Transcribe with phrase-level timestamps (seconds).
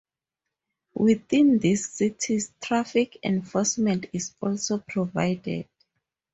[0.95, 5.67] Within these cities, traffic enforcement is also provided.